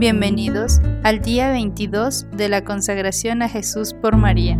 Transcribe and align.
Bienvenidos 0.00 0.78
al 1.02 1.20
día 1.20 1.50
22 1.50 2.24
de 2.34 2.48
la 2.48 2.64
consagración 2.64 3.42
a 3.42 3.50
Jesús 3.50 3.92
por 3.92 4.16
María. 4.16 4.56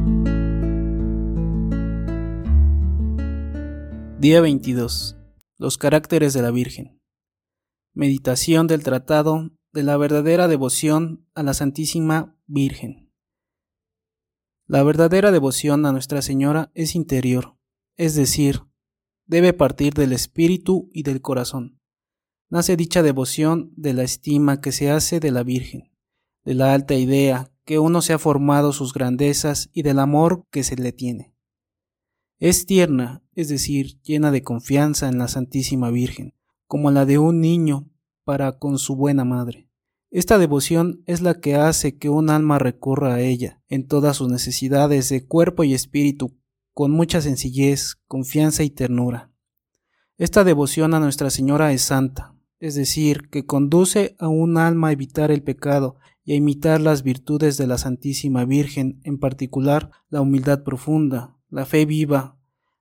Día 4.18 4.42
22. 4.42 5.16
Los 5.56 5.78
caracteres 5.78 6.34
de 6.34 6.42
la 6.42 6.50
Virgen. 6.50 7.00
Meditación 7.94 8.66
del 8.66 8.82
Tratado 8.82 9.50
de 9.72 9.82
la 9.82 9.96
verdadera 9.96 10.46
devoción 10.46 11.26
a 11.34 11.42
la 11.42 11.54
Santísima 11.54 12.36
Virgen. 12.46 13.10
La 14.66 14.82
verdadera 14.82 15.32
devoción 15.32 15.86
a 15.86 15.92
Nuestra 15.92 16.20
Señora 16.20 16.70
es 16.74 16.94
interior, 16.94 17.56
es 17.96 18.14
decir, 18.14 18.60
debe 19.24 19.54
partir 19.54 19.94
del 19.94 20.12
espíritu 20.12 20.90
y 20.92 21.02
del 21.02 21.22
corazón 21.22 21.79
nace 22.50 22.76
dicha 22.76 23.02
devoción 23.02 23.72
de 23.76 23.94
la 23.94 24.02
estima 24.02 24.60
que 24.60 24.72
se 24.72 24.90
hace 24.90 25.20
de 25.20 25.30
la 25.30 25.44
Virgen, 25.44 25.90
de 26.44 26.54
la 26.54 26.74
alta 26.74 26.94
idea 26.94 27.50
que 27.64 27.78
uno 27.78 28.02
se 28.02 28.12
ha 28.12 28.18
formado 28.18 28.72
sus 28.72 28.92
grandezas 28.92 29.70
y 29.72 29.82
del 29.82 30.00
amor 30.00 30.44
que 30.50 30.64
se 30.64 30.76
le 30.76 30.92
tiene. 30.92 31.32
Es 32.38 32.66
tierna, 32.66 33.22
es 33.34 33.48
decir, 33.48 34.00
llena 34.02 34.30
de 34.30 34.42
confianza 34.42 35.08
en 35.08 35.18
la 35.18 35.28
Santísima 35.28 35.90
Virgen, 35.90 36.34
como 36.66 36.90
la 36.90 37.06
de 37.06 37.18
un 37.18 37.40
niño 37.40 37.88
para 38.24 38.58
con 38.58 38.78
su 38.78 38.96
buena 38.96 39.24
madre. 39.24 39.68
Esta 40.10 40.38
devoción 40.38 41.04
es 41.06 41.20
la 41.20 41.40
que 41.40 41.54
hace 41.54 41.98
que 41.98 42.08
un 42.08 42.30
alma 42.30 42.58
recurra 42.58 43.14
a 43.14 43.20
ella 43.20 43.62
en 43.68 43.86
todas 43.86 44.16
sus 44.16 44.28
necesidades 44.28 45.08
de 45.08 45.24
cuerpo 45.24 45.62
y 45.62 45.74
espíritu, 45.74 46.36
con 46.74 46.90
mucha 46.90 47.20
sencillez, 47.20 47.96
confianza 48.08 48.64
y 48.64 48.70
ternura. 48.70 49.30
Esta 50.16 50.42
devoción 50.42 50.94
a 50.94 51.00
Nuestra 51.00 51.30
Señora 51.30 51.72
es 51.72 51.82
santa, 51.82 52.29
es 52.60 52.74
decir, 52.74 53.28
que 53.30 53.46
conduce 53.46 54.14
a 54.18 54.28
un 54.28 54.58
alma 54.58 54.88
a 54.88 54.92
evitar 54.92 55.30
el 55.30 55.42
pecado 55.42 55.96
y 56.24 56.32
a 56.32 56.36
imitar 56.36 56.80
las 56.80 57.02
virtudes 57.02 57.56
de 57.56 57.66
la 57.66 57.78
Santísima 57.78 58.44
Virgen, 58.44 59.00
en 59.02 59.18
particular 59.18 59.90
la 60.10 60.20
humildad 60.20 60.62
profunda, 60.62 61.36
la 61.48 61.64
fe 61.64 61.86
viva, 61.86 62.36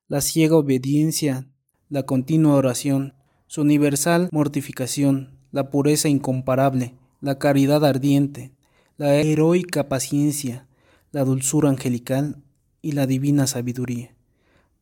la 0.10 0.20
ciega 0.20 0.58
obediencia, 0.58 1.48
la 1.88 2.04
continua 2.04 2.56
oración, 2.56 3.14
su 3.48 3.62
universal 3.62 4.28
mortificación, 4.34 5.40
la 5.52 5.70
pureza 5.70 6.10
incomparable, 6.10 6.96
la 7.22 7.40
caridad 7.40 7.86
ardiente, 7.86 8.52
la 8.98 9.16
heroica 9.16 9.88
paciencia, 9.88 10.68
la 11.12 11.24
dulzura 11.24 11.70
angelical 11.70 12.44
y 12.82 12.92
la 12.92 13.08
divina 13.08 13.48
sabiduría. 13.48 14.14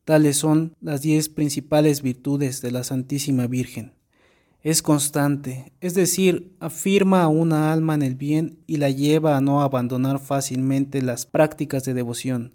Tales 0.04 0.38
son 0.38 0.74
las 0.80 1.02
diez 1.02 1.28
principales 1.28 2.02
virtudes 2.02 2.60
de 2.62 2.72
la 2.72 2.82
Santísima 2.82 3.46
Virgen 3.46 3.97
es 4.62 4.82
constante, 4.82 5.72
es 5.80 5.94
decir, 5.94 6.52
afirma 6.58 7.22
a 7.22 7.28
una 7.28 7.72
alma 7.72 7.94
en 7.94 8.02
el 8.02 8.16
bien 8.16 8.58
y 8.66 8.78
la 8.78 8.90
lleva 8.90 9.36
a 9.36 9.40
no 9.40 9.62
abandonar 9.62 10.18
fácilmente 10.18 11.00
las 11.00 11.26
prácticas 11.26 11.84
de 11.84 11.94
devoción, 11.94 12.54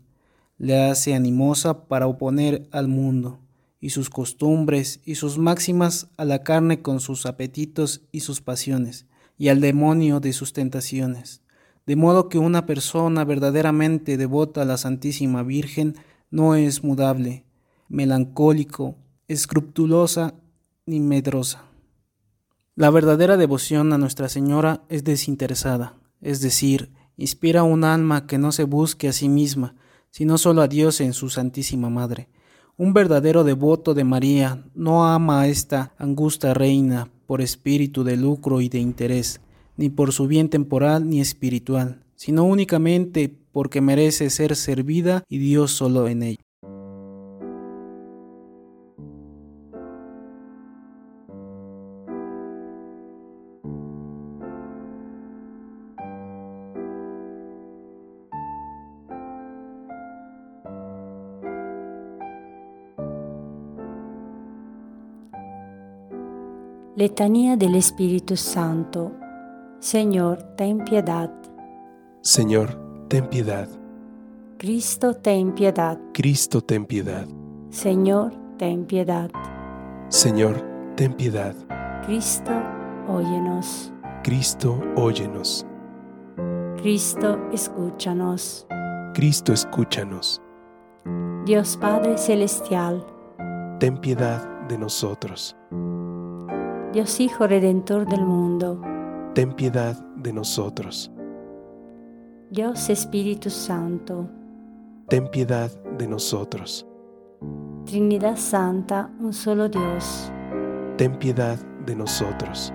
le 0.58 0.82
hace 0.84 1.14
animosa 1.14 1.88
para 1.88 2.08
oponer 2.08 2.68
al 2.72 2.90
mundo 2.90 3.40
y 3.80 3.90
sus 3.90 4.10
costumbres 4.10 5.02
y 5.06 5.16
sus 5.16 5.38
máximas 5.38 6.10
a 6.18 6.26
la 6.26 6.44
carne 6.44 6.82
con 6.82 7.00
sus 7.00 7.26
apetitos 7.26 8.02
y 8.12 8.20
sus 8.22 8.42
pasiones, 8.42 9.06
y 9.38 9.48
al 9.48 9.62
demonio 9.62 10.20
de 10.20 10.34
sus 10.34 10.54
tentaciones, 10.54 11.42
de 11.86 11.96
modo 11.96 12.30
que 12.30 12.38
una 12.38 12.66
persona 12.66 13.26
verdaderamente 13.26 14.18
devota 14.18 14.62
a 14.62 14.66
la 14.66 14.78
Santísima 14.78 15.44
Virgen 15.44 15.96
no 16.32 16.56
es 16.56 16.84
mudable, 16.84 17.44
melancólico, 17.90 18.96
escrupulosa 19.28 20.34
ni 20.86 21.00
medrosa. 21.00 21.73
La 22.76 22.90
verdadera 22.90 23.38
devoción 23.38 23.94
a 23.94 24.00
Nuestra 24.00 24.30
Señora 24.30 24.84
es 24.90 25.04
desinteresada, 25.04 26.00
es 26.22 26.42
decir, 26.42 26.92
inspira 27.18 27.62
un 27.62 27.84
alma 27.84 28.26
que 28.26 28.40
no 28.40 28.52
se 28.52 28.64
busque 28.64 29.08
a 29.08 29.14
sí 29.14 29.30
misma, 29.30 29.76
sino 30.10 30.40
solo 30.40 30.64
a 30.64 30.68
Dios 30.68 31.00
en 31.00 31.14
su 31.14 31.30
Santísima 31.30 31.92
Madre. 31.92 32.30
Un 32.76 32.94
verdadero 32.94 33.44
devoto 33.44 33.94
de 33.94 34.04
María 34.06 34.66
no 34.74 35.06
ama 35.06 35.42
a 35.42 35.48
esta 35.50 35.94
angusta 36.00 36.56
reina 36.56 37.12
por 37.28 37.42
espíritu 37.42 38.04
de 38.04 38.18
lucro 38.18 38.60
y 38.60 38.70
de 38.70 38.80
interés, 38.80 39.40
ni 39.78 39.90
por 39.90 40.12
su 40.12 40.26
bien 40.26 40.50
temporal 40.50 41.08
ni 41.08 41.22
espiritual, 41.22 42.04
sino 42.16 42.44
únicamente 42.44 43.38
porque 43.52 43.82
merece 43.82 44.32
ser 44.32 44.56
servida 44.56 45.24
y 45.30 45.38
Dios 45.38 45.74
solo 45.74 46.08
en 46.08 46.24
ella. 46.24 46.43
Letanía 66.96 67.58
del 67.58 67.74
Espíritu 67.74 68.38
Santo. 68.38 69.14
Señor, 69.80 70.44
ten 70.56 70.84
piedad. 70.84 71.32
Señor, 72.22 73.08
ten 73.08 73.28
piedad. 73.28 73.68
Cristo, 74.60 75.16
ten 75.16 75.54
piedad. 75.54 75.98
Cristo, 76.14 76.62
ten 76.62 76.86
piedad. 76.86 77.26
Señor, 77.72 78.32
ten 78.60 78.86
piedad. 78.86 79.32
Señor, 80.10 80.62
ten 80.96 81.16
piedad. 81.16 81.56
Cristo, 82.06 82.52
óyenos. 83.08 83.92
Cristo, 84.24 84.80
óyenos. 84.96 85.66
Cristo, 86.78 87.40
escúchanos. 87.52 88.68
Cristo, 89.16 89.52
escúchanos. 89.52 90.40
Dios 91.46 91.76
Padre 91.76 92.20
Celestial, 92.20 93.04
ten 93.80 93.98
piedad 93.98 94.48
de 94.68 94.78
nosotros. 94.78 95.58
Dios 96.94 97.20
Hijo 97.20 97.48
Redentor 97.48 98.06
del 98.08 98.24
mundo, 98.24 98.80
ten 99.34 99.54
piedad 99.54 99.98
de 100.16 100.32
nosotros. 100.32 101.12
Dios 102.52 102.88
Espíritu 102.92 103.50
Santo, 103.50 104.30
ten 105.08 105.28
piedad 105.32 105.72
de 105.98 106.08
nosotros. 106.08 106.86
Trinidad 107.86 108.38
Santa, 108.38 109.10
un 109.20 109.34
solo 109.34 109.70
Dios, 109.70 110.32
ten 110.96 111.18
piedad 111.18 111.58
de 111.84 111.96
nosotros. 111.96 112.72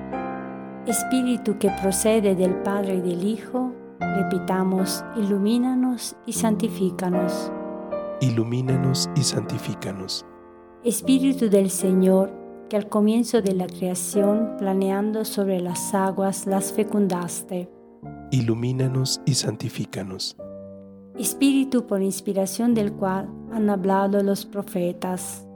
Espíritu 0.84 1.56
que 1.60 1.70
procede 1.80 2.34
del 2.34 2.56
Padre 2.62 2.96
y 2.96 3.00
del 3.00 3.22
Hijo, 3.22 3.72
repitamos, 4.00 5.04
ilumínanos 5.16 6.16
y 6.26 6.32
santifícanos. 6.32 7.52
Ilumínanos 8.20 9.08
y 9.14 9.22
santifícanos. 9.22 10.26
Espíritu 10.82 11.48
del 11.48 11.70
Señor, 11.70 12.47
que 12.68 12.76
al 12.76 12.88
comienzo 12.88 13.42
de 13.42 13.54
la 13.54 13.66
creación, 13.66 14.56
planeando 14.58 15.24
sobre 15.24 15.60
las 15.60 15.94
aguas, 15.94 16.46
las 16.46 16.72
fecundaste. 16.72 17.68
Ilumínanos 18.30 19.20
y 19.24 19.34
santifícanos. 19.34 20.36
Espíritu 21.18 21.86
por 21.86 22.02
inspiración 22.02 22.74
del 22.74 22.92
cual 22.92 23.28
han 23.52 23.70
hablado 23.70 24.22
los 24.22 24.46
profetas. 24.46 25.46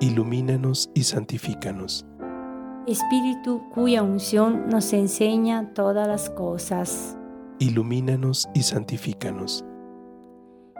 Ilumínanos 0.00 0.90
y 0.94 1.04
santifícanos. 1.04 2.04
Espíritu 2.86 3.62
cuya 3.72 4.02
unción 4.02 4.68
nos 4.68 4.92
enseña 4.92 5.72
todas 5.74 6.08
las 6.08 6.28
cosas. 6.30 7.16
Ilumínanos 7.60 8.48
y 8.54 8.62
santifícanos. 8.62 9.64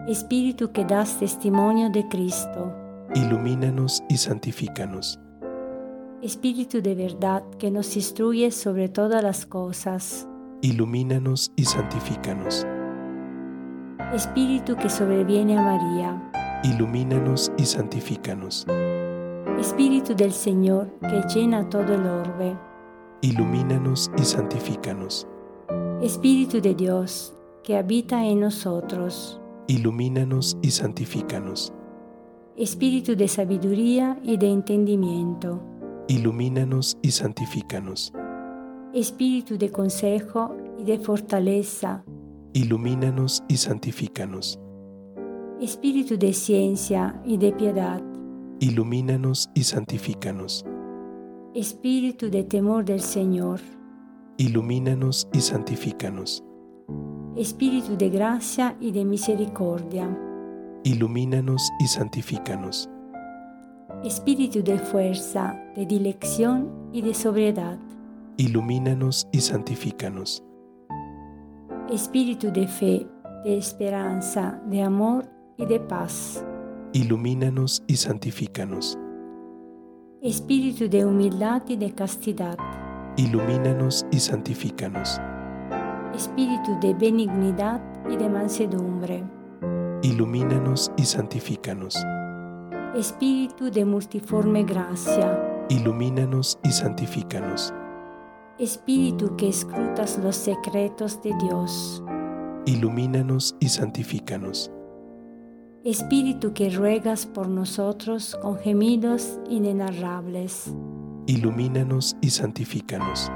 Espíritu 0.09 0.73
que 0.73 0.85
das 0.85 1.21
testimonio 1.21 1.91
de 1.91 2.09
Cristo. 2.09 2.75
Ilumínanos 3.15 4.03
y 4.09 4.17
santifícanos. 4.17 5.21
Espíritu 6.23 6.81
de 6.81 6.95
verdad 6.95 7.43
que 7.59 7.73
nos 7.73 7.97
instruye 7.97 8.53
sobre 8.53 8.89
todas 8.89 9.25
las 9.25 9.45
cosas. 9.45 10.29
Ilumínanos 10.61 11.51
y 11.57 11.65
santifícanos. 11.65 12.65
Espíritu 14.15 14.77
que 14.77 14.89
sobreviene 14.89 15.59
a 15.59 15.63
María. 15.63 16.61
Ilumínanos 16.63 17.51
y 17.59 17.65
santifícanos. 17.65 18.69
Espíritu 19.59 20.15
del 20.15 20.31
Señor 20.31 20.97
que 21.01 21.23
llena 21.35 21.69
todo 21.69 21.93
el 21.93 22.07
orbe. 22.07 22.57
Ilumínanos 23.23 24.09
y 24.17 24.23
santifícanos. 24.23 25.27
Espíritu 26.01 26.61
de 26.61 26.77
Dios 26.77 27.35
que 27.65 27.77
habita 27.77 28.25
en 28.25 28.39
nosotros. 28.39 29.41
Ilumínanos 29.67 30.57
y 30.63 30.71
santifícanos. 30.71 31.73
Espíritu 32.57 33.17
de 33.17 33.27
sabiduría 33.27 34.21
y 34.23 34.37
de 34.37 34.53
entendimiento 34.53 35.72
ilumínanos 36.09 36.99
y 37.03 37.11
santifícanos. 37.11 38.13
Espíritu 38.93 39.57
de 39.57 39.71
consejo 39.71 40.55
y 40.79 40.85
de 40.85 40.99
fortaleza, 40.99 42.05
ilumínanos 42.53 43.43
y 43.49 43.57
santifícanos. 43.57 44.59
Espíritu 45.61 46.19
de 46.19 46.33
ciencia 46.33 47.21
y 47.25 47.37
de 47.39 47.53
piedad, 47.53 48.03
ilumínanos 48.61 49.49
y 49.55 49.63
santifícanos. 49.63 50.65
Espíritu 51.55 52.31
de 52.31 52.45
temor 52.45 52.85
del 52.85 53.01
Señor, 53.01 53.61
ilumínanos 54.37 55.29
y 55.33 55.41
santifícanos. 55.41 56.43
Espíritu 57.37 57.97
de 57.97 58.11
gracia 58.11 58.77
y 58.81 58.93
de 58.93 59.05
misericordia, 59.05 60.15
Ilumínanos 60.85 61.71
y 61.79 61.87
santifícanos. 61.87 62.91
Espíritu 64.05 64.65
de 64.65 64.81
fuerza, 64.81 65.55
de 65.77 65.87
dilección 65.87 66.69
y 66.93 67.03
de 67.03 67.15
sobriedad, 67.15 67.79
Ilumínanos 68.37 69.29
y 69.31 69.41
santifícanos. 69.41 70.43
Espíritu 71.89 72.51
de 72.51 72.67
fe, 72.67 73.07
de 73.45 73.59
esperanza, 73.59 74.61
de 74.67 74.83
amor 74.83 75.29
y 75.57 75.67
de 75.67 75.79
paz, 75.79 76.45
Ilumínanos 76.93 77.85
y 77.87 77.95
santifícanos. 77.95 78.99
Espíritu 80.21 80.89
de 80.89 81.05
humildad 81.05 81.63
y 81.69 81.77
de 81.77 81.93
castidad, 81.93 82.59
Ilumínanos 83.17 84.05
y 84.11 84.19
santifícanos. 84.19 85.21
Espíritu 86.13 86.77
de 86.81 86.93
benignidad 86.95 87.81
y 88.11 88.17
de 88.17 88.29
mansedumbre, 88.29 89.23
Ilumínanos 90.03 90.91
y 90.97 91.05
santifícanos. 91.05 91.95
Espíritu 92.95 93.71
de 93.71 93.87
multiforme 93.87 94.65
gracia, 94.65 95.65
Ilumínanos 95.71 96.59
y 96.63 96.71
santifícanos. 96.73 97.73
Espíritu 98.59 99.35
que 99.37 99.49
escrutas 99.49 100.19
los 100.23 100.37
secretos 100.37 101.23
de 101.23 101.33
Dios, 101.43 102.05
Ilumínanos 102.67 103.57
y 103.61 103.71
santifícanos. 103.71 104.71
Espíritu 105.85 106.53
que 106.53 106.69
ruegas 106.69 107.25
por 107.25 107.49
nosotros 107.49 108.37
con 108.43 108.59
gemidos 108.59 109.41
inenarrables, 109.49 110.75
Ilumínanos 111.27 112.15
y 112.21 112.29
santifícanos. 112.29 113.33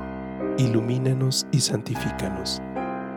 Ilumínanos 0.59 1.47
y 1.51 1.61
santifícanos. 1.61 2.61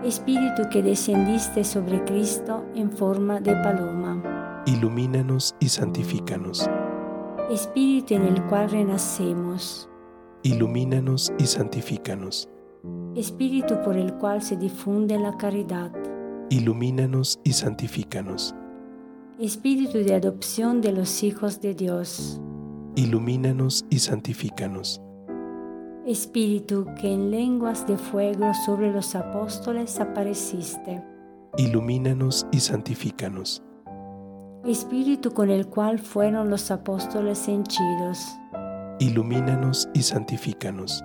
Espíritu 0.05 0.69
que 0.71 0.81
descendiste 0.81 1.65
sobre 1.65 2.01
Cristo 2.05 2.63
en 2.75 2.89
forma 2.91 3.41
de 3.41 3.55
paloma, 3.55 4.23
Ilumínanos 4.69 5.55
y 5.59 5.67
santifícanos. 5.67 6.69
Espíritu 7.49 8.13
en 8.13 8.21
el 8.21 8.45
cual 8.45 8.69
renacemos, 8.69 9.89
Ilumínanos 10.43 11.33
y 11.39 11.47
santifícanos. 11.47 12.47
Espíritu 13.15 13.81
por 13.83 13.97
el 13.97 14.13
cual 14.13 14.43
se 14.43 14.57
difunde 14.57 15.17
la 15.17 15.35
caridad, 15.37 15.91
Ilumínanos 16.51 17.39
y 17.43 17.53
santifícanos. 17.53 18.53
Espíritu 19.39 19.97
de 19.97 20.13
adopción 20.13 20.81
de 20.81 20.91
los 20.91 21.23
hijos 21.23 21.61
de 21.61 21.73
Dios, 21.73 22.39
Ilumínanos 22.95 23.85
y 23.89 23.97
santifícanos. 23.97 25.01
Espíritu 26.05 26.85
que 27.01 27.11
en 27.11 27.31
lenguas 27.31 27.87
de 27.87 27.97
fuego 27.97 28.53
sobre 28.67 28.91
los 28.91 29.15
apóstoles 29.15 29.99
apareciste, 29.99 31.03
Ilumínanos 31.57 32.45
y 32.51 32.59
santifícanos. 32.59 33.63
Espíritu 34.65 35.31
con 35.31 35.49
el 35.49 35.67
cual 35.67 35.99
fueron 35.99 36.49
los 36.49 36.69
apóstoles 36.69 37.47
henchidos, 37.47 38.19
Ilumínanos 38.99 39.87
y 39.93 40.01
santifícanos. 40.01 41.01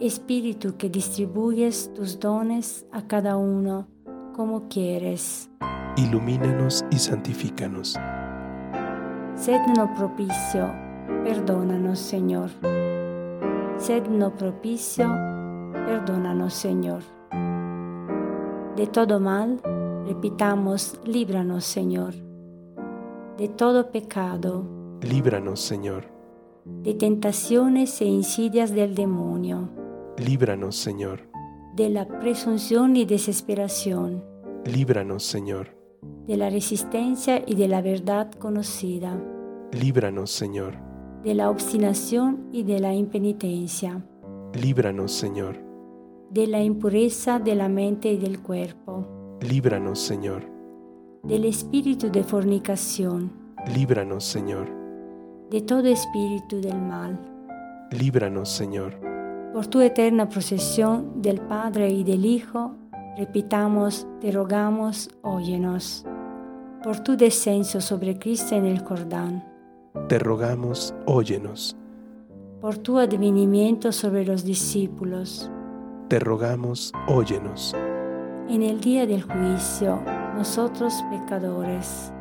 Espíritu 0.00 0.78
que 0.78 0.88
distribuyes 0.88 1.92
tus 1.92 2.18
dones 2.18 2.86
a 2.90 3.06
cada 3.06 3.36
uno 3.36 3.86
como 4.34 4.68
quieres. 4.68 5.50
Ilumínanos 5.96 6.82
y 6.90 6.96
santifícanos. 6.96 7.98
Sedno 9.34 9.92
propicio, 9.94 10.72
perdónanos 11.24 11.98
Señor. 11.98 12.48
Sedno 13.76 14.34
propicio, 14.34 15.08
perdónanos 15.74 16.54
Señor. 16.54 17.02
De 18.76 18.86
todo 18.86 19.20
mal, 19.20 19.60
repitamos, 20.16 21.00
líbranos 21.06 21.64
Señor. 21.64 22.12
De 23.38 23.48
todo 23.48 23.90
pecado, 23.90 24.64
Líbranos, 25.00 25.58
Señor. 25.60 26.04
de 26.84 26.92
tentaciones 26.94 28.00
e 28.02 28.04
insidias 28.04 28.72
del 28.74 28.94
demonio, 28.94 29.70
Líbranos, 30.18 30.76
Señor. 30.76 31.20
de 31.74 31.88
la 31.88 32.06
presunción 32.20 32.94
y 32.96 33.06
desesperación, 33.06 34.22
Líbranos, 34.66 35.22
Señor. 35.24 35.68
de 36.26 36.36
la 36.36 36.50
resistencia 36.50 37.42
y 37.46 37.54
de 37.54 37.68
la 37.68 37.80
verdad 37.80 38.30
conocida, 38.32 39.18
Líbranos, 39.72 40.30
Señor. 40.30 40.74
de 41.24 41.34
la 41.34 41.48
obstinación 41.48 42.48
y 42.52 42.64
de 42.64 42.80
la 42.80 42.94
impenitencia, 42.94 44.04
Líbranos, 44.52 45.10
Señor. 45.12 45.56
de 46.30 46.46
la 46.46 46.62
impureza 46.62 47.38
de 47.38 47.54
la 47.54 47.68
mente 47.70 48.12
y 48.12 48.18
del 48.18 48.40
cuerpo, 48.40 49.06
Líbranos, 49.42 49.98
Señor. 50.00 50.44
del 51.24 51.44
espíritu 51.44 52.10
de 52.10 52.24
fornicación, 52.24 53.30
Líbranos, 53.74 54.24
Señor. 54.24 54.68
de 55.50 55.60
todo 55.60 55.86
espíritu 55.86 56.60
del 56.60 56.80
mal. 56.80 57.18
Líbranos, 57.92 58.48
Señor. 58.48 58.94
Por 59.52 59.66
tu 59.68 59.80
eterna 59.80 60.28
procesión 60.28 61.22
del 61.22 61.40
Padre 61.40 61.90
y 61.90 62.02
del 62.04 62.24
Hijo, 62.24 62.74
repitamos, 63.16 64.06
te 64.20 64.32
rogamos, 64.32 65.10
óyenos. 65.22 66.04
Por 66.82 67.00
tu 67.00 67.16
descenso 67.16 67.80
sobre 67.80 68.18
Cristo 68.18 68.56
en 68.56 68.64
el 68.66 68.80
Jordán, 68.80 69.44
Te 70.08 70.18
rogamos, 70.18 70.92
óyenos. 71.06 71.76
por 72.60 72.78
tu 72.78 72.98
advenimiento 72.98 73.92
sobre 73.92 74.24
los 74.24 74.44
discípulos, 74.44 75.50
Te 76.08 76.18
rogamos, 76.18 76.92
óyenos. 77.06 77.76
En 78.54 78.62
el 78.62 78.80
día 78.80 79.06
del 79.06 79.22
juicio, 79.22 80.00
nosotros 80.36 80.94
pecadores, 81.10 82.12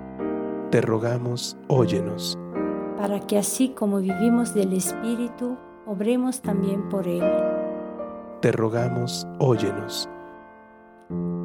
Te 0.70 0.80
rogamos, 0.82 1.58
óyenos. 1.68 2.38
para 2.98 3.20
que 3.20 3.38
así 3.38 3.70
como 3.70 3.98
vivimos 4.00 4.54
del 4.54 4.74
Espíritu, 4.74 5.58
obremos 5.86 6.42
también 6.42 6.88
por 6.90 7.08
Él, 7.08 7.24
Te 8.42 8.52
rogamos, 8.52 9.28
óyenos. 9.40 10.08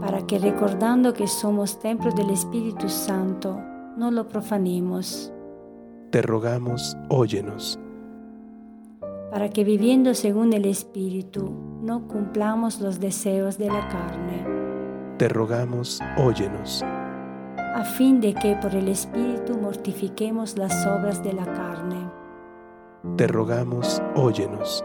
para 0.01 0.25
que 0.27 0.39
recordando 0.39 1.13
que 1.13 1.27
somos 1.27 1.79
templo 1.81 2.13
del 2.13 2.31
Espíritu 2.31 2.89
Santo, 2.89 3.59
no 3.97 4.11
lo 4.13 4.29
profanemos, 4.29 5.33
Te 6.11 6.23
rogamos, 6.23 6.97
óyenos. 7.09 7.79
para 9.33 9.49
que 9.51 9.65
viviendo 9.65 10.15
según 10.15 10.53
el 10.53 10.65
Espíritu, 10.65 11.51
no 11.83 12.07
cumplamos 12.07 12.81
los 12.81 13.01
deseos 13.01 13.59
de 13.59 13.67
la 13.67 13.89
carne, 13.89 14.56
Te 15.19 15.29
rogamos, 15.29 16.01
óyenos. 16.19 16.83
a 17.75 17.85
fin 17.85 18.21
de 18.21 18.33
que 18.35 18.57
por 18.57 18.75
el 18.75 18.89
Espíritu 18.89 19.57
mortifiquemos 19.59 20.57
las 20.57 20.87
obras 20.87 21.23
de 21.23 21.33
la 21.33 21.45
carne, 21.45 22.11
Te 23.17 23.27
rogamos, 23.27 24.03
óyenos. 24.15 24.85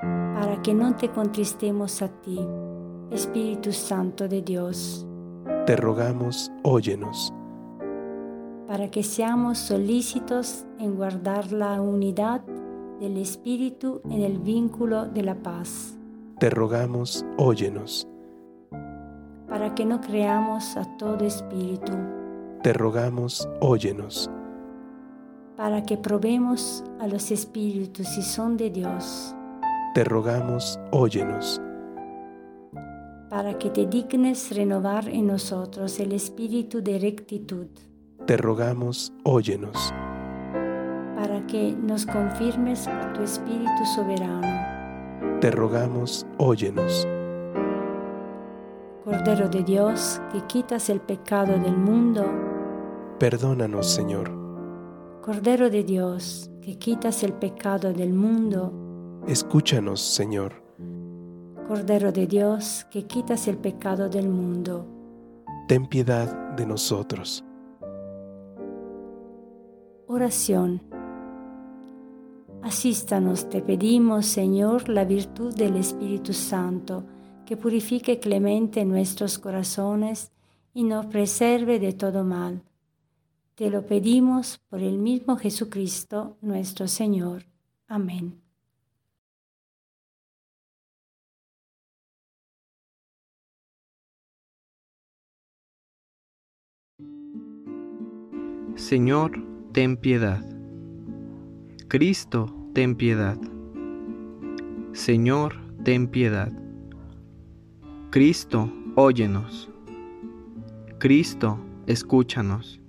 para 0.00 0.60
que 0.62 0.74
no 0.74 0.96
te 0.96 1.08
contristemos 1.10 2.02
a 2.02 2.08
ti, 2.08 2.40
Espíritu 3.10 3.72
Santo 3.72 4.28
de 4.28 4.42
Dios, 4.42 5.06
Te 5.66 5.76
rogamos, 5.76 6.50
óyenos. 6.62 7.32
para 8.66 8.90
que 8.90 9.02
seamos 9.02 9.58
solícitos 9.58 10.64
en 10.78 10.96
guardar 10.96 11.52
la 11.52 11.80
unidad 11.80 12.42
del 13.00 13.16
Espíritu 13.16 14.00
en 14.10 14.22
el 14.22 14.38
vínculo 14.38 15.06
de 15.06 15.22
la 15.22 15.34
paz, 15.36 15.96
Te 16.38 16.48
rogamos, 16.50 17.24
óyenos. 17.36 18.06
Para 19.50 19.74
que 19.74 19.84
no 19.84 20.00
creamos 20.00 20.76
a 20.76 20.84
todo 20.96 21.24
espíritu, 21.24 21.92
Te 22.62 22.72
rogamos, 22.72 23.48
óyenos. 23.60 24.30
para 25.56 25.82
que 25.82 25.96
probemos 25.98 26.82
a 27.00 27.06
los 27.06 27.30
espíritus 27.30 28.06
si 28.08 28.22
son 28.22 28.56
de 28.56 28.70
Dios, 28.70 29.34
Te 29.94 30.04
rogamos, 30.04 30.78
óyenos. 30.92 31.60
para 33.28 33.58
que 33.58 33.70
te 33.70 33.86
dignes 33.86 34.54
renovar 34.56 35.08
en 35.08 35.26
nosotros 35.26 36.00
el 36.00 36.12
espíritu 36.12 36.80
de 36.82 36.98
rectitud, 36.98 37.66
Te 38.26 38.36
rogamos, 38.36 39.12
óyenos. 39.24 39.92
para 41.16 41.44
que 41.46 41.72
nos 41.72 42.06
confirmes 42.06 42.86
por 42.88 43.12
tu 43.14 43.22
espíritu 43.22 43.84
soberano. 43.94 44.48
Te 45.40 45.50
rogamos, 45.50 46.26
óyenos. 46.38 47.06
Cordero 49.10 49.48
de 49.48 49.64
Dios, 49.64 50.22
que 50.30 50.40
quitas 50.46 50.88
el 50.88 51.00
pecado 51.00 51.58
del 51.58 51.76
mundo, 51.76 52.24
Perdónanos, 53.18 53.90
Señor. 53.90 54.30
Cordero 55.20 55.68
de 55.68 55.82
Dios, 55.82 56.48
que 56.62 56.78
quitas 56.78 57.24
el 57.24 57.32
pecado 57.32 57.92
del 57.92 58.12
mundo, 58.12 58.72
Escúchanos, 59.26 60.00
Señor. 60.00 60.62
Cordero 61.66 62.12
de 62.12 62.28
Dios, 62.28 62.86
que 62.88 63.02
quitas 63.08 63.48
el 63.48 63.58
pecado 63.58 64.08
del 64.08 64.28
mundo. 64.28 64.86
Ten 65.66 65.88
piedad 65.88 66.54
de 66.54 66.64
nosotros. 66.66 67.44
Oración. 70.06 70.82
Asístanos, 72.62 73.48
te 73.48 73.60
pedimos, 73.60 74.26
Señor, 74.26 74.88
la 74.88 75.04
virtud 75.04 75.52
del 75.52 75.74
Espíritu 75.74 76.32
Santo, 76.32 77.02
que 77.50 77.56
purifique 77.56 78.20
clemente 78.20 78.84
nuestros 78.84 79.40
corazones 79.40 80.30
y 80.72 80.84
nos 80.84 81.06
preserve 81.06 81.80
de 81.80 81.92
todo 81.92 82.22
mal. 82.22 82.62
Te 83.56 83.70
lo 83.70 83.84
pedimos 83.84 84.58
por 84.68 84.80
el 84.80 84.98
mismo 84.98 85.36
Jesucristo, 85.36 86.36
nuestro 86.42 86.86
Señor. 86.86 87.46
Amén. 87.88 88.40
Señor, 98.76 99.44
ten 99.72 99.96
piedad. 99.96 100.44
Cristo, 101.88 102.46
ten 102.74 102.94
piedad. 102.94 103.38
Señor, 104.92 105.56
ten 105.82 106.06
piedad. 106.06 106.69
Cristo, 108.10 108.72
óyenos. 108.96 109.70
Cristo, 110.98 111.60
escúchanos. 111.86 112.80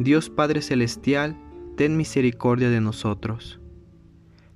Dios 0.00 0.28
Padre 0.28 0.60
Celestial, 0.60 1.36
ten 1.76 1.96
misericordia 1.96 2.68
de 2.68 2.80
nosotros. 2.80 3.60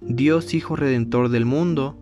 Dios 0.00 0.52
Hijo 0.52 0.74
Redentor 0.74 1.28
del 1.28 1.44
mundo, 1.44 1.96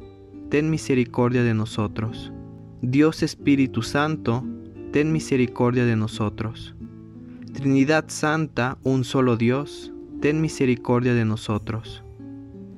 ten 0.49 0.71
misericordia 0.71 1.43
de 1.43 1.53
nosotros. 1.53 2.33
Dios 2.81 3.23
Espíritu 3.23 3.83
Santo, 3.83 4.43
ten 4.91 5.13
misericordia 5.13 5.85
de 5.85 5.97
nosotros. 5.97 6.75
Trinidad 7.53 8.07
Santa, 8.09 8.79
un 8.85 9.05
solo 9.05 9.37
Dios, 9.37 9.93
ten 10.23 10.41
misericordia 10.41 11.13
de 11.13 11.27
nosotros. 11.27 12.05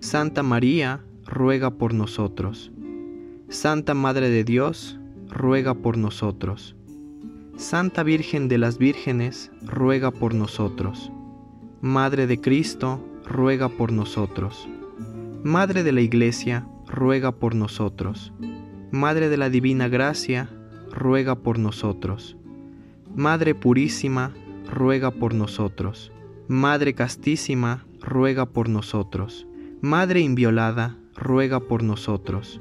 Santa 0.00 0.42
María, 0.42 1.04
ruega 1.24 1.70
por 1.70 1.94
nosotros. 1.94 2.72
Santa 3.48 3.94
Madre 3.94 4.28
de 4.28 4.42
Dios, 4.42 4.98
ruega 5.28 5.74
por 5.74 5.96
nosotros. 5.96 6.74
Santa 7.56 8.02
Virgen 8.02 8.48
de 8.48 8.58
las 8.58 8.76
Vírgenes, 8.76 9.52
ruega 9.62 10.10
por 10.10 10.34
nosotros. 10.34 11.12
Madre 11.80 12.26
de 12.26 12.40
Cristo, 12.40 13.00
ruega 13.24 13.68
por 13.68 13.92
nosotros. 13.92 14.68
Madre 15.44 15.84
de 15.84 15.92
la 15.92 16.00
Iglesia, 16.00 16.66
ruega 16.88 17.30
por 17.30 17.54
nosotros. 17.54 18.32
Madre 18.90 19.28
de 19.28 19.36
la 19.36 19.48
Divina 19.48 19.86
Gracia, 19.86 20.50
ruega 20.90 21.36
por 21.36 21.60
nosotros. 21.60 22.36
Madre 23.14 23.54
Purísima, 23.54 24.34
ruega 24.68 25.12
por 25.12 25.34
nosotros. 25.34 26.10
Madre 26.48 26.94
castísima, 26.94 27.86
ruega 28.00 28.46
por 28.46 28.68
nosotros. 28.68 29.46
Madre 29.80 30.18
inviolada, 30.18 30.96
ruega 31.14 31.60
por 31.60 31.84
nosotros. 31.84 32.60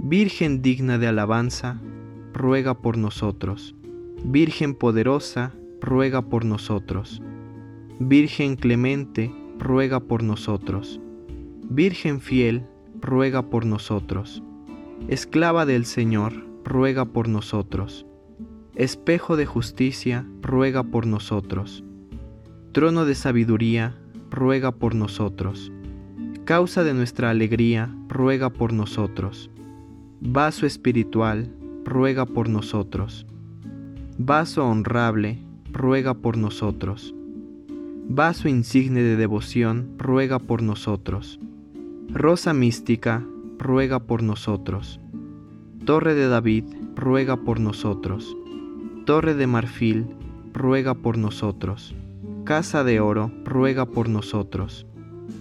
Virgen 0.00 0.62
digna 0.62 0.96
de 0.96 1.08
alabanza, 1.08 1.80
ruega 2.32 2.74
por 2.80 2.96
nosotros. 2.96 3.74
Virgen 4.24 4.74
poderosa, 4.74 5.52
ruega 5.80 6.22
por 6.22 6.44
nosotros. 6.44 7.20
Virgen 7.98 8.54
clemente, 8.54 9.34
ruega 9.58 9.98
por 9.98 10.22
nosotros. 10.22 11.00
Virgen 11.68 12.20
fiel, 12.20 12.64
ruega 13.00 13.50
por 13.50 13.66
nosotros. 13.66 14.40
Esclava 15.08 15.66
del 15.66 15.84
Señor, 15.84 16.46
ruega 16.64 17.06
por 17.06 17.28
nosotros. 17.28 18.06
Espejo 18.76 19.36
de 19.36 19.46
justicia, 19.46 20.24
ruega 20.40 20.84
por 20.84 21.08
nosotros. 21.08 21.82
Trono 22.70 23.04
de 23.04 23.16
sabiduría, 23.16 23.98
ruega 24.30 24.70
por 24.70 24.94
nosotros. 24.94 25.72
Causa 26.44 26.84
de 26.84 26.94
nuestra 26.94 27.30
alegría, 27.30 27.92
ruega 28.08 28.50
por 28.50 28.72
nosotros. 28.72 29.50
Vaso 30.20 30.66
espiritual, 30.66 31.48
ruega 31.84 32.26
por 32.26 32.48
nosotros. 32.48 33.24
Vaso 34.18 34.66
honrable, 34.66 35.38
ruega 35.72 36.14
por 36.14 36.36
nosotros. 36.36 37.14
Vaso 38.08 38.48
insigne 38.48 39.00
de 39.00 39.14
devoción, 39.14 39.90
ruega 39.96 40.40
por 40.40 40.60
nosotros. 40.60 41.38
Rosa 42.10 42.52
mística, 42.52 43.24
ruega 43.58 44.00
por 44.00 44.24
nosotros. 44.24 44.98
Torre 45.84 46.14
de 46.14 46.26
David, 46.26 46.64
ruega 46.96 47.36
por 47.36 47.60
nosotros. 47.60 48.36
Torre 49.06 49.34
de 49.34 49.46
marfil, 49.46 50.16
ruega 50.52 50.94
por 50.94 51.16
nosotros. 51.16 51.94
Casa 52.42 52.82
de 52.82 52.98
oro, 52.98 53.30
ruega 53.44 53.86
por 53.86 54.08
nosotros. 54.08 54.84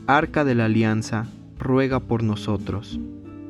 Arca 0.05 0.45
de 0.45 0.53
la 0.53 0.65
alianza, 0.65 1.25
ruega 1.57 1.99
por 1.99 2.21
nosotros. 2.21 2.99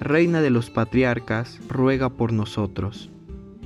Reina 0.00 0.40
de 0.40 0.48
los 0.48 0.70
patriarcas, 0.70 1.60
ruega 1.68 2.08
por 2.08 2.32
nosotros. 2.32 3.10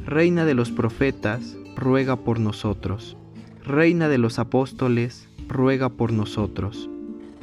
Reina 0.05 0.45
de 0.45 0.55
los 0.55 0.73
profetas, 0.73 1.57
ruega 1.77 2.17
por 2.17 2.41
nosotros. 2.41 3.17
Reina 3.65 4.09
de 4.09 4.19
los 4.19 4.41
apóstoles, 4.41 5.29
ruega 5.47 5.91
por 5.91 6.13
nosotros. 6.13 6.91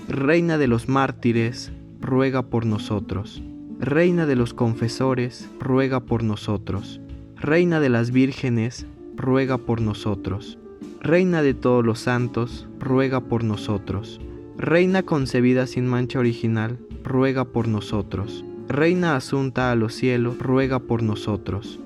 Reina 0.10 0.58
de 0.58 0.68
los 0.68 0.90
mártires, 0.90 1.72
ruega 2.02 2.42
por 2.42 2.66
nosotros. 2.66 3.42
Reina 3.80 4.26
de 4.26 4.36
los 4.36 4.54
confesores, 4.54 5.50
ruega 5.58 6.02
por 6.02 6.22
nosotros. 6.22 7.00
Reina 7.38 7.80
de 7.80 7.88
las 7.88 8.12
vírgenes, 8.12 8.88
ruega 9.16 9.58
por 9.58 9.80
nosotros. 9.80 10.58
Reina 11.00 11.42
de 11.42 11.54
todos 11.54 11.86
los 11.86 12.00
santos, 12.00 12.68
ruega 12.78 13.22
por 13.22 13.46
nosotros. 13.46 14.20
Reina 14.58 15.04
concebida 15.04 15.66
sin 15.66 15.88
mancha 15.88 16.20
original, 16.20 16.78
ruega 17.06 17.46
por 17.46 17.70
nosotros. 17.70 18.44
Reina 18.72 19.18
asunta 19.18 19.70
a 19.70 19.76
los 19.76 19.94
cielos, 19.94 20.40
ruega 20.40 20.80
por 20.80 21.04
nosotros. 21.04 21.78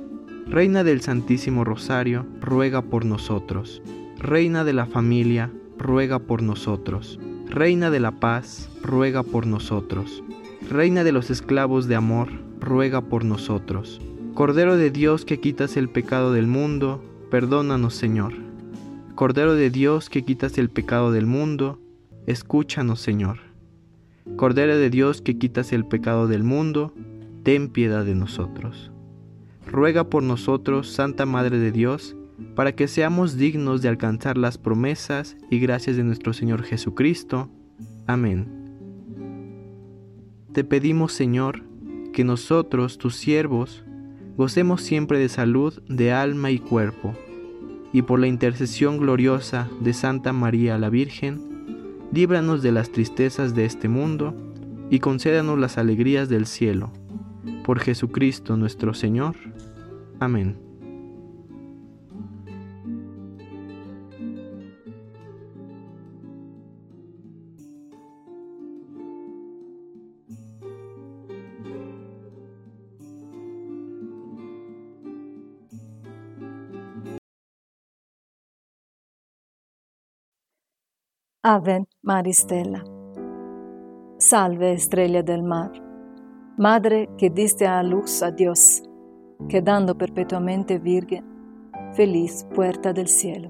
Reina 0.45 0.83
del 0.83 1.01
Santísimo 1.01 1.63
Rosario, 1.63 2.27
ruega 2.39 2.83
por 2.83 3.05
nosotros. 3.05 3.81
Reina 4.19 4.63
de 4.63 4.73
la 4.73 4.85
familia, 4.85 5.51
ruega 5.79 6.19
por 6.19 6.43
nosotros. 6.43 7.19
Reina 7.47 7.89
de 7.89 7.99
la 7.99 8.11
paz, 8.11 8.69
ruega 8.83 9.23
por 9.23 9.47
nosotros. 9.47 10.23
Reina 10.69 11.03
de 11.03 11.11
los 11.11 11.31
esclavos 11.31 11.87
de 11.87 11.95
amor, 11.95 12.29
ruega 12.59 13.01
por 13.01 13.25
nosotros. 13.25 13.99
Cordero 14.35 14.77
de 14.77 14.91
Dios 14.91 15.25
que 15.25 15.39
quitas 15.39 15.77
el 15.77 15.89
pecado 15.89 16.33
del 16.33 16.45
mundo, 16.45 17.03
perdónanos 17.31 17.95
Señor. 17.95 18.33
Cordero 19.15 19.55
de 19.55 19.71
Dios 19.71 20.11
que 20.11 20.23
quitas 20.23 20.59
el 20.59 20.69
pecado 20.69 21.11
del 21.11 21.25
mundo, 21.25 21.79
escúchanos 22.27 23.01
Señor. 23.01 23.39
Cordero 24.35 24.77
de 24.77 24.89
Dios 24.89 25.21
que 25.21 25.37
quitas 25.37 25.71
el 25.71 25.85
pecado 25.85 26.27
del 26.27 26.43
mundo, 26.43 26.93
ten 27.43 27.69
piedad 27.69 28.03
de 28.03 28.15
nosotros. 28.15 28.91
Ruega 29.65 30.09
por 30.09 30.23
nosotros, 30.23 30.91
Santa 30.91 31.25
Madre 31.25 31.57
de 31.59 31.71
Dios, 31.71 32.15
para 32.55 32.73
que 32.73 32.87
seamos 32.87 33.37
dignos 33.37 33.81
de 33.81 33.89
alcanzar 33.89 34.37
las 34.37 34.57
promesas 34.57 35.37
y 35.49 35.59
gracias 35.59 35.95
de 35.95 36.03
nuestro 36.03 36.33
Señor 36.33 36.63
Jesucristo. 36.63 37.49
Amén. 38.07 38.47
Te 40.51 40.63
pedimos, 40.63 41.13
Señor, 41.13 41.63
que 42.11 42.23
nosotros, 42.23 42.97
tus 42.97 43.15
siervos, 43.15 43.85
gocemos 44.35 44.81
siempre 44.81 45.19
de 45.19 45.29
salud 45.29 45.81
de 45.87 46.11
alma 46.11 46.51
y 46.51 46.59
cuerpo 46.59 47.13
y 47.95 48.01
por 48.01 48.19
la 48.19 48.27
intercesión 48.27 48.97
gloriosa 48.97 49.69
de 49.79 49.93
Santa 49.93 50.33
María 50.33 50.77
la 50.77 50.89
Virgen, 50.89 51.54
líbranos 52.11 52.61
de 52.61 52.71
las 52.71 52.91
tristezas 52.91 53.55
de 53.55 53.65
este 53.65 53.89
mundo 53.89 54.33
y 54.89 54.99
concédanos 54.99 55.59
las 55.59 55.77
alegrías 55.77 56.29
del 56.29 56.45
cielo. 56.45 56.91
Por 57.63 57.79
Jesucristo 57.79 58.57
nuestro 58.57 58.93
Señor. 58.93 59.35
Amén. 60.19 60.64
Ave 81.47 81.85
Maristella. 82.01 82.83
Salve 84.17 84.73
estrella 84.73 85.21
del 85.21 85.43
mar, 85.43 85.71
Madre 86.57 87.07
que 87.19 87.29
diste 87.29 87.67
a 87.67 87.83
luz 87.83 88.23
a 88.23 88.31
Dios, 88.31 88.81
quedando 89.47 89.95
perpetuamente 89.95 90.79
virgen, 90.79 91.23
feliz 91.93 92.47
puerta 92.55 92.93
del 92.93 93.07
cielo. 93.07 93.49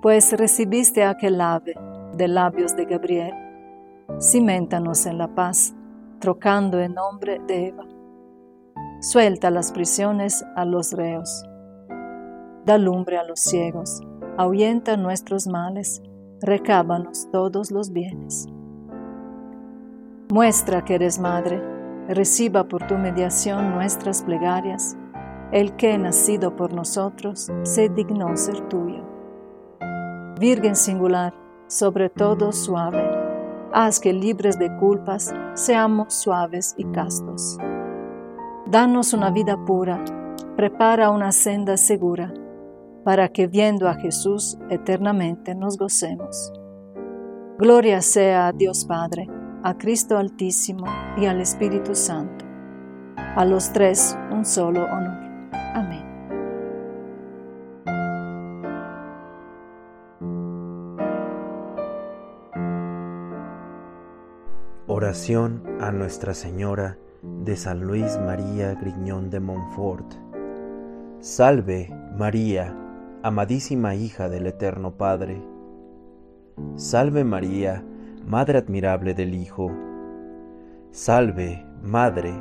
Pues 0.00 0.32
recibiste 0.32 1.04
aquel 1.04 1.42
ave 1.42 1.74
de 2.16 2.28
labios 2.28 2.74
de 2.74 2.86
Gabriel, 2.86 3.34
cimentanos 4.18 5.04
en 5.04 5.18
la 5.18 5.34
paz, 5.34 5.74
trocando 6.18 6.80
en 6.80 6.94
nombre 6.94 7.40
de 7.46 7.66
Eva. 7.66 7.84
Suelta 9.00 9.50
las 9.50 9.70
prisiones 9.72 10.42
a 10.56 10.64
los 10.64 10.94
reos, 10.94 11.44
da 12.64 12.78
lumbre 12.78 13.18
a 13.18 13.24
los 13.24 13.40
ciegos, 13.40 14.00
ahuyenta 14.38 14.96
nuestros 14.96 15.46
males, 15.46 16.02
recábanos 16.42 17.28
todos 17.30 17.70
los 17.70 17.92
bienes. 17.92 18.46
Muestra 20.30 20.84
que 20.84 20.94
eres 20.94 21.18
madre, 21.18 21.62
reciba 22.08 22.68
por 22.68 22.86
tu 22.86 22.96
mediación 22.96 23.72
nuestras 23.74 24.22
plegarias, 24.22 24.96
el 25.52 25.74
que 25.76 25.98
nacido 25.98 26.54
por 26.56 26.72
nosotros 26.72 27.50
se 27.62 27.88
dignó 27.88 28.36
ser 28.36 28.60
tuyo. 28.68 29.04
Virgen 30.38 30.76
singular, 30.76 31.34
sobre 31.66 32.08
todo 32.08 32.52
suave, 32.52 33.02
haz 33.72 34.00
que 34.00 34.12
libres 34.12 34.58
de 34.58 34.74
culpas 34.76 35.34
seamos 35.54 36.14
suaves 36.14 36.74
y 36.78 36.84
castos. 36.86 37.58
Danos 38.66 39.12
una 39.12 39.30
vida 39.30 39.62
pura, 39.64 40.02
prepara 40.56 41.10
una 41.10 41.32
senda 41.32 41.76
segura 41.76 42.32
para 43.04 43.28
que 43.28 43.46
viendo 43.46 43.88
a 43.88 43.94
Jesús 43.94 44.58
eternamente 44.68 45.54
nos 45.54 45.76
gocemos. 45.76 46.52
Gloria 47.58 48.00
sea 48.02 48.48
a 48.48 48.52
Dios 48.52 48.84
Padre, 48.84 49.28
a 49.62 49.76
Cristo 49.76 50.16
Altísimo 50.16 50.86
y 51.16 51.26
al 51.26 51.40
Espíritu 51.40 51.94
Santo. 51.94 52.44
A 53.16 53.44
los 53.44 53.72
tres 53.72 54.16
un 54.30 54.44
solo 54.44 54.84
honor. 54.84 55.18
Amén. 55.74 56.04
Oración 64.86 65.62
a 65.80 65.92
Nuestra 65.92 66.34
Señora 66.34 66.98
de 67.22 67.56
San 67.56 67.82
Luis 67.82 68.18
María 68.18 68.74
Griñón 68.74 69.30
de 69.30 69.40
Montfort. 69.40 70.14
Salve 71.20 71.94
María 72.16 72.74
amadísima 73.22 73.94
hija 73.94 74.30
del 74.30 74.46
Eterno 74.46 74.92
Padre. 74.92 75.42
Salve 76.76 77.22
María, 77.22 77.84
Madre 78.26 78.58
admirable 78.58 79.12
del 79.12 79.34
Hijo. 79.34 79.70
Salve, 80.90 81.64
Madre, 81.82 82.32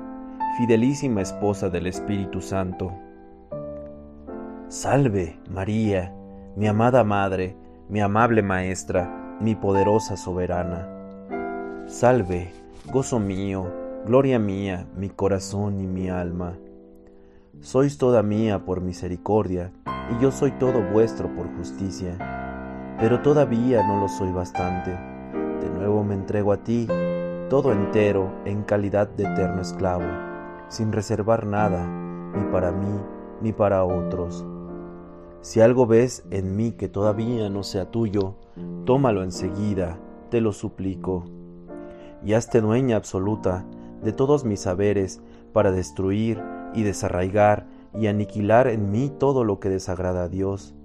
fidelísima 0.58 1.22
esposa 1.22 1.70
del 1.70 1.88
Espíritu 1.88 2.42
Santo. 2.42 2.94
Salve, 4.70 5.38
María, 5.50 6.14
mi 6.56 6.68
amada 6.68 7.04
Madre, 7.04 7.58
mi 7.90 8.00
amable 8.00 8.42
Maestra, 8.42 9.38
mi 9.42 9.56
poderosa 9.56 10.16
soberana. 10.16 10.88
Salve, 11.88 12.54
gozo 12.86 13.20
mío, 13.20 13.70
gloria 14.06 14.40
mía, 14.40 14.88
mi 14.96 15.10
corazón 15.10 15.82
y 15.82 15.88
mi 15.88 16.10
alma. 16.10 16.58
Sois 17.60 17.98
toda 17.98 18.24
mía 18.24 18.64
por 18.64 18.80
misericordia, 18.80 19.74
y 20.12 20.22
yo 20.22 20.32
soy 20.32 20.52
todo 20.52 20.82
vuestro 20.92 21.34
por 21.36 21.48
justicia. 21.56 22.18
Pero 23.00 23.22
todavía 23.22 23.86
no 23.88 24.02
lo 24.02 24.08
soy 24.08 24.32
bastante. 24.32 24.92
De 24.92 25.70
nuevo 25.70 26.04
me 26.04 26.16
entrego 26.16 26.52
a 26.52 26.58
ti, 26.58 26.88
todo 27.50 27.72
entero, 27.72 28.32
en 28.46 28.64
calidad 28.64 29.08
de 29.10 29.24
eterno 29.24 29.62
esclavo, 29.62 30.06
sin 30.68 30.92
reservar 30.92 31.46
nada, 31.46 31.86
ni 32.36 32.44
para 32.52 32.72
mí, 32.72 33.00
ni 33.42 33.54
para 33.54 33.84
otros. 33.84 34.46
Si 35.42 35.62
algo 35.62 35.88
ves 35.88 36.26
en 36.32 36.56
mí 36.56 36.74
que 36.74 36.90
todavía 36.90 37.50
no 37.50 37.64
sea 37.64 37.90
tuyo, 37.90 38.36
tómalo 38.86 39.24
enseguida, 39.24 39.98
te 40.30 40.42
lo 40.42 40.52
suplico. 40.52 41.26
Y 42.24 42.34
hazte 42.34 42.60
dueña 42.60 42.98
absoluta 42.98 43.66
de 44.04 44.12
todos 44.12 44.44
mis 44.44 44.62
saberes 44.62 45.22
para 45.54 45.72
destruir 45.72 46.42
y 46.74 46.84
desarraigar 46.84 47.68
y 47.94 48.08
aniquilar 48.08 48.68
en 48.68 48.92
mí 48.92 49.12
todo 49.18 49.44
lo 49.44 49.60
que 49.60 49.70
desagrada 49.70 50.24
a 50.24 50.30
Dios, 50.30 50.76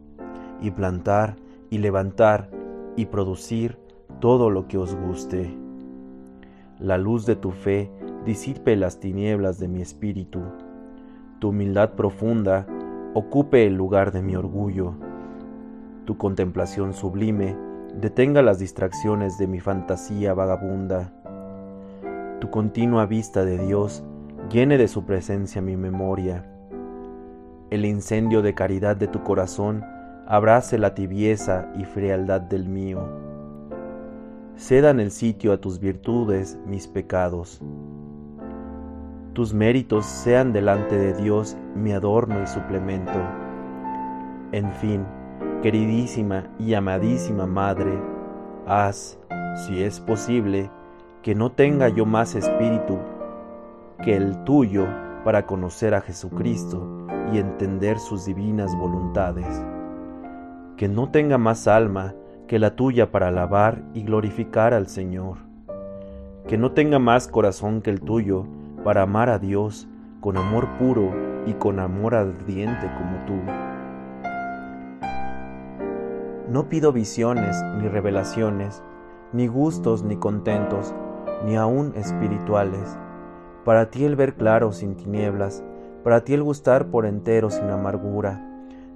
y 0.61 0.71
plantar 0.71 1.37
y 1.71 1.79
levantar 1.79 2.51
y 2.97 3.07
producir 3.07 3.79
todo 4.21 4.51
lo 4.51 4.69
que 4.69 4.79
os 4.79 4.95
guste. 4.95 5.55
La 6.79 6.99
luz 6.99 7.27
de 7.27 7.37
tu 7.37 7.51
fe 7.51 7.91
disipe 8.25 8.77
las 8.77 9.01
tinieblas 9.01 9.59
de 9.59 9.69
mi 9.69 9.83
espíritu. 9.83 10.41
Tu 11.41 11.49
humildad 11.49 11.91
profunda 11.91 12.67
ocupe 13.15 13.67
el 13.67 13.75
lugar 13.75 14.13
de 14.13 14.23
mi 14.23 14.37
orgullo. 14.37 14.95
Tu 16.05 16.17
contemplación 16.17 16.95
sublime 16.95 17.57
detenga 18.01 18.43
las 18.43 18.59
distracciones 18.59 19.39
de 19.39 19.47
mi 19.47 19.61
fantasía 19.61 20.35
vagabunda. 20.35 21.13
Tu 22.41 22.51
continua 22.51 23.07
vista 23.07 23.45
de 23.45 23.59
Dios 23.59 24.03
llene 24.51 24.79
de 24.79 24.89
su 24.89 25.05
presencia 25.05 25.63
mi 25.63 25.77
memoria. 25.77 26.54
El 27.75 27.85
incendio 27.87 28.41
de 28.41 28.55
caridad 28.55 28.95
de 28.95 29.09
tu 29.09 29.25
corazón 29.25 29.85
abrace 30.29 30.79
la 30.79 30.95
tibieza 30.95 31.73
y 31.77 31.85
frialdad 31.85 32.41
del 32.41 32.69
mío. 32.69 33.01
Cedan 34.57 35.01
el 35.01 35.11
sitio 35.11 35.53
a 35.53 35.57
tus 35.57 35.81
virtudes 35.81 36.57
mis 36.67 36.87
pecados. 36.87 37.61
Tus 39.33 39.53
méritos 39.53 40.07
sean 40.07 40.53
delante 40.53 40.97
de 40.97 41.15
Dios 41.15 41.57
mi 41.75 41.91
adorno 41.91 42.41
y 42.45 42.47
suplemento. 42.47 43.19
En 44.53 44.71
fin, 44.75 45.05
queridísima 45.61 46.45
y 46.61 46.75
amadísima 46.75 47.45
Madre, 47.45 48.01
haz, 48.69 49.19
si 49.67 49.83
es 49.83 49.99
posible, 49.99 50.71
que 51.23 51.35
no 51.35 51.51
tenga 51.51 51.89
yo 51.89 52.07
más 52.07 52.37
espíritu 52.37 53.01
que 54.05 54.15
el 54.15 54.45
tuyo 54.45 54.87
para 55.25 55.45
conocer 55.45 55.93
a 55.97 56.03
Jesucristo 56.03 57.05
y 57.33 57.39
entender 57.39 57.99
sus 57.99 58.25
divinas 58.25 58.77
voluntades. 58.77 59.65
Que 60.77 60.89
no 60.89 61.11
tenga 61.11 61.39
más 61.39 61.67
alma 61.69 62.15
que 62.47 62.59
la 62.59 62.77
tuya 62.77 63.11
para 63.11 63.29
alabar 63.29 63.83
y 63.95 64.03
glorificar 64.03 64.75
al 64.75 64.89
Señor. 64.89 65.39
Que 66.47 66.59
no 66.59 66.73
tenga 66.73 66.99
más 66.99 67.29
corazón 67.29 67.81
que 67.81 67.91
el 67.91 68.01
tuyo 68.01 68.47
para 68.85 69.03
amar 69.03 69.31
a 69.31 69.39
Dios 69.39 69.89
con 70.21 70.37
amor 70.37 70.69
puro 70.79 71.13
y 71.47 71.55
con 71.55 71.79
amor 71.79 72.15
ardiente 72.15 72.91
como 72.99 73.17
tú. 73.27 73.41
No 76.51 76.69
pido 76.69 76.93
visiones 76.93 77.63
ni 77.79 77.89
revelaciones, 77.89 78.83
ni 79.33 79.47
gustos 79.47 80.03
ni 80.03 80.17
contentos, 80.17 80.95
ni 81.47 81.57
aun 81.57 81.93
espirituales 81.97 82.99
para 83.65 83.91
ti 83.91 84.05
el 84.05 84.15
ver 84.15 84.35
claro 84.35 84.73
sin 84.73 84.95
tinieblas, 84.95 85.65
para 86.05 86.23
ti 86.23 86.35
el 86.35 86.43
gustar 86.43 86.89
por 86.89 87.07
entero 87.07 87.49
sin 87.51 87.71
amargura, 87.71 88.41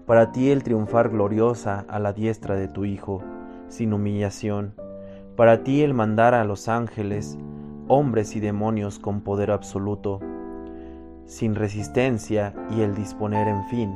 para 0.07 0.31
ti 0.31 0.51
el 0.51 0.63
triunfar 0.63 1.09
gloriosa 1.09 1.87
a 1.89 1.99
la 1.99 2.13
diestra 2.13 2.55
de 2.55 2.69
tu 2.69 2.85
Hijo, 2.85 3.23
sin 3.69 3.95
humillación, 3.95 4.75
para 5.35 5.65
ti 5.65 5.83
el 5.83 5.95
mandar 5.95 6.35
a 6.35 6.45
los 6.45 6.69
ángeles, 6.69 7.39
hombres 7.89 8.37
y 8.37 8.41
demonios 8.41 8.99
con 8.99 9.23
poder 9.23 9.51
absoluto, 9.51 10.21
sin 11.25 11.55
resistencia 11.55 12.55
y 12.77 12.83
el 12.83 12.95
disponer 12.95 13.49
en 13.49 13.65
fin, 13.65 13.95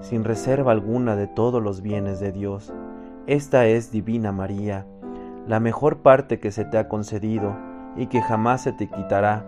sin 0.00 0.22
reserva 0.22 0.70
alguna 0.70 1.16
de 1.16 1.26
todos 1.26 1.60
los 1.60 1.82
bienes 1.82 2.20
de 2.20 2.30
Dios. 2.30 2.72
Esta 3.26 3.66
es 3.66 3.90
Divina 3.90 4.30
María, 4.30 4.86
la 5.48 5.58
mejor 5.58 5.98
parte 5.98 6.38
que 6.38 6.52
se 6.52 6.64
te 6.64 6.78
ha 6.78 6.88
concedido 6.88 7.56
y 7.96 8.06
que 8.06 8.22
jamás 8.22 8.62
se 8.62 8.72
te 8.72 8.88
quitará 8.88 9.44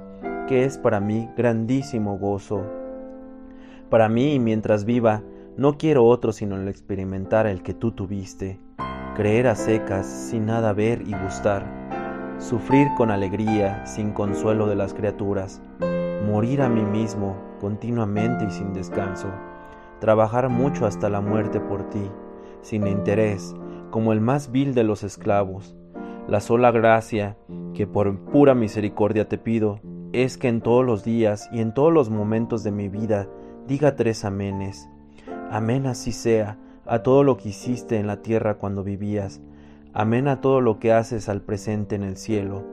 que 0.46 0.64
es 0.64 0.78
para 0.78 1.00
mí 1.00 1.28
grandísimo 1.36 2.18
gozo. 2.18 2.64
Para 3.90 4.08
mí, 4.08 4.40
mientras 4.40 4.84
viva, 4.84 5.22
no 5.56 5.78
quiero 5.78 6.04
otro 6.04 6.32
sino 6.32 6.56
el 6.56 6.66
experimentar 6.66 7.46
el 7.46 7.62
que 7.62 7.72
tú 7.72 7.92
tuviste, 7.92 8.58
creer 9.14 9.46
a 9.46 9.54
secas 9.54 10.06
sin 10.06 10.46
nada 10.46 10.72
ver 10.72 11.02
y 11.02 11.14
gustar, 11.14 11.64
sufrir 12.38 12.88
con 12.96 13.12
alegría, 13.12 13.86
sin 13.86 14.10
consuelo 14.10 14.66
de 14.66 14.74
las 14.74 14.92
criaturas, 14.92 15.62
morir 16.26 16.62
a 16.62 16.68
mí 16.68 16.82
mismo 16.82 17.36
continuamente 17.60 18.44
y 18.46 18.50
sin 18.50 18.72
descanso, 18.72 19.28
trabajar 20.00 20.48
mucho 20.48 20.84
hasta 20.84 21.08
la 21.08 21.20
muerte 21.20 21.60
por 21.60 21.88
ti, 21.88 22.10
sin 22.62 22.88
interés, 22.88 23.54
como 23.90 24.12
el 24.12 24.20
más 24.20 24.50
vil 24.50 24.74
de 24.74 24.82
los 24.82 25.04
esclavos. 25.04 25.76
La 26.26 26.40
sola 26.40 26.72
gracia 26.72 27.36
que 27.72 27.86
por 27.86 28.18
pura 28.32 28.56
misericordia 28.56 29.28
te 29.28 29.38
pido 29.38 29.80
es 30.12 30.36
que 30.36 30.48
en 30.48 30.60
todos 30.60 30.84
los 30.84 31.04
días 31.04 31.48
y 31.52 31.60
en 31.60 31.72
todos 31.72 31.92
los 31.92 32.10
momentos 32.10 32.64
de 32.64 32.72
mi 32.72 32.88
vida 32.88 33.28
diga 33.66 33.96
tres 33.96 34.24
amenes. 34.24 34.88
Amén 35.50 35.86
así 35.86 36.12
sea 36.12 36.58
a 36.86 37.00
todo 37.02 37.24
lo 37.24 37.36
que 37.36 37.48
hiciste 37.50 37.98
en 37.98 38.06
la 38.06 38.22
tierra 38.22 38.54
cuando 38.54 38.84
vivías. 38.84 39.40
Amén 39.92 40.28
a 40.28 40.40
todo 40.40 40.60
lo 40.60 40.78
que 40.78 40.92
haces 40.92 41.28
al 41.28 41.40
presente 41.40 41.94
en 41.96 42.02
el 42.02 42.16
cielo. 42.16 42.64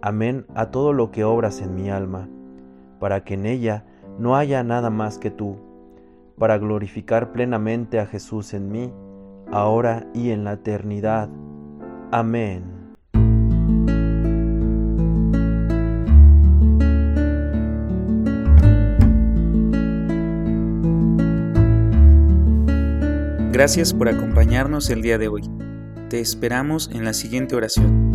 Amén 0.00 0.46
a 0.54 0.70
todo 0.70 0.92
lo 0.92 1.10
que 1.10 1.24
obras 1.24 1.60
en 1.60 1.74
mi 1.74 1.90
alma, 1.90 2.28
para 3.00 3.24
que 3.24 3.34
en 3.34 3.46
ella 3.46 3.84
no 4.18 4.36
haya 4.36 4.62
nada 4.62 4.90
más 4.90 5.18
que 5.18 5.30
tú, 5.30 5.56
para 6.38 6.58
glorificar 6.58 7.32
plenamente 7.32 7.98
a 7.98 8.06
Jesús 8.06 8.54
en 8.54 8.70
mí, 8.70 8.92
ahora 9.50 10.06
y 10.14 10.30
en 10.30 10.44
la 10.44 10.52
eternidad. 10.54 11.28
Amén. 12.10 12.77
Gracias 23.58 23.92
por 23.92 24.08
acompañarnos 24.08 24.88
el 24.88 25.02
día 25.02 25.18
de 25.18 25.26
hoy. 25.26 25.42
Te 26.10 26.20
esperamos 26.20 26.88
en 26.92 27.04
la 27.04 27.12
siguiente 27.12 27.56
oración. 27.56 28.07